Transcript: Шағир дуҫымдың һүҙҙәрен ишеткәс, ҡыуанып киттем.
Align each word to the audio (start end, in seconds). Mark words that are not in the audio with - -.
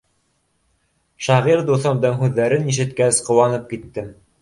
Шағир 1.27 1.63
дуҫымдың 1.69 2.19
һүҙҙәрен 2.25 2.69
ишеткәс, 2.75 3.25
ҡыуанып 3.31 3.73
киттем. 3.73 4.15